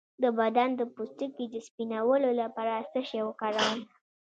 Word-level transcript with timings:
د 0.23 0.25
بدن 0.39 0.69
د 0.79 0.81
پوستکي 0.93 1.45
د 1.51 1.55
سپینولو 1.67 2.29
لپاره 2.41 2.73
څه 2.91 2.99
شی 3.09 3.21
وکاروم؟ 3.25 3.79